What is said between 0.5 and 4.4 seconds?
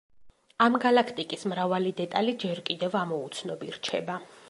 ამ გალაქტიკის მრავალი დეტალი ჯერ კიდევ ამოუცნობი რჩება.